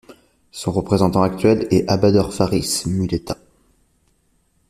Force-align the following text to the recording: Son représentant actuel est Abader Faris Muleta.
Son 0.49 0.71
représentant 0.71 1.21
actuel 1.21 1.67
est 1.69 1.87
Abader 1.87 2.31
Faris 2.31 2.85
Muleta. 2.87 3.37